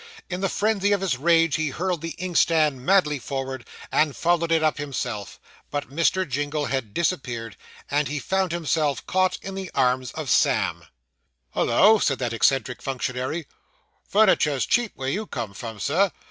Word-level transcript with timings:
In 0.31 0.41
the 0.41 0.49
frenzy 0.49 0.93
of 0.93 1.01
his 1.01 1.17
rage, 1.17 1.57
he 1.57 1.69
hurled 1.69 2.01
the 2.01 2.15
inkstand 2.17 2.83
madly 2.83 3.19
forward, 3.19 3.67
and 3.91 4.15
followed 4.17 4.51
it 4.51 4.63
up 4.63 4.79
himself. 4.79 5.39
But 5.69 5.91
Mr. 5.91 6.27
Jingle 6.27 6.65
had 6.65 6.91
disappeared, 6.91 7.55
and 7.91 8.07
he 8.07 8.17
found 8.17 8.51
himself 8.51 9.05
caught 9.05 9.37
in 9.43 9.53
the 9.53 9.69
arms 9.75 10.11
of 10.13 10.31
Sam. 10.31 10.85
'Hollo,' 11.51 11.99
said 11.99 12.17
that 12.17 12.33
eccentric 12.33 12.81
functionary, 12.81 13.45
'furniter's 14.03 14.65
cheap 14.65 14.93
where 14.95 15.07
you 15.07 15.27
come 15.27 15.53
from, 15.53 15.79
Sir. 15.79 16.09